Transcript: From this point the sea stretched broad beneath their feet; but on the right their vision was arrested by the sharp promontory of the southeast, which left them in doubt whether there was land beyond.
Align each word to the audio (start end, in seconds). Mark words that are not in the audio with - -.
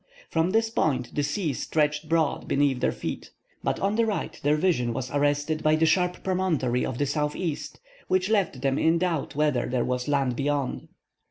From 0.31 0.49
this 0.49 0.71
point 0.71 1.13
the 1.13 1.21
sea 1.21 1.53
stretched 1.53 2.09
broad 2.09 2.47
beneath 2.47 2.79
their 2.79 2.91
feet; 2.91 3.29
but 3.63 3.79
on 3.79 3.97
the 3.97 4.05
right 4.07 4.39
their 4.41 4.55
vision 4.55 4.93
was 4.93 5.11
arrested 5.11 5.61
by 5.61 5.75
the 5.75 5.85
sharp 5.85 6.23
promontory 6.23 6.83
of 6.83 6.97
the 6.97 7.05
southeast, 7.05 7.79
which 8.07 8.27
left 8.27 8.63
them 8.63 8.79
in 8.79 8.97
doubt 8.97 9.35
whether 9.35 9.67
there 9.67 9.85
was 9.85 10.07
land 10.07 10.35
beyond. 10.35 10.87